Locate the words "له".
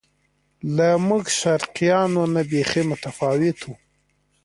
0.75-0.89